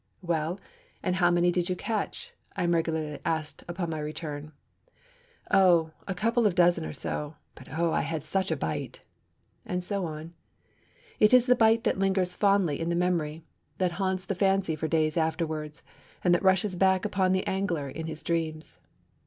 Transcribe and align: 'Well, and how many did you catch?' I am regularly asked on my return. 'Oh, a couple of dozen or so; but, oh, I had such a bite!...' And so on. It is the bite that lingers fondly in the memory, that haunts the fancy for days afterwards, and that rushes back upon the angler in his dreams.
'Well, 0.23 0.59
and 1.03 1.17
how 1.17 1.29
many 1.29 1.51
did 1.51 1.69
you 1.69 1.75
catch?' 1.75 2.33
I 2.55 2.63
am 2.63 2.73
regularly 2.73 3.19
asked 3.23 3.63
on 3.69 3.89
my 3.91 3.99
return. 3.99 4.51
'Oh, 5.51 5.91
a 6.07 6.15
couple 6.15 6.47
of 6.47 6.55
dozen 6.55 6.87
or 6.87 6.91
so; 6.91 7.35
but, 7.53 7.77
oh, 7.77 7.91
I 7.91 8.01
had 8.01 8.23
such 8.23 8.49
a 8.49 8.55
bite!...' 8.55 9.01
And 9.67 9.83
so 9.83 10.07
on. 10.07 10.33
It 11.19 11.35
is 11.35 11.45
the 11.45 11.53
bite 11.53 11.83
that 11.83 11.99
lingers 11.99 12.33
fondly 12.33 12.79
in 12.79 12.89
the 12.89 12.95
memory, 12.95 13.43
that 13.77 13.91
haunts 14.01 14.25
the 14.25 14.33
fancy 14.33 14.75
for 14.75 14.87
days 14.87 15.17
afterwards, 15.17 15.83
and 16.23 16.33
that 16.33 16.41
rushes 16.41 16.75
back 16.75 17.05
upon 17.05 17.31
the 17.31 17.45
angler 17.45 17.87
in 17.87 18.07
his 18.07 18.23
dreams. 18.23 18.79